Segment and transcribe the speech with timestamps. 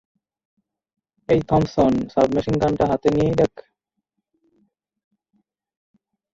[1.29, 3.53] এই থম্পসন সাবমেশিনগানটা হাতে নিয়েই দেখ!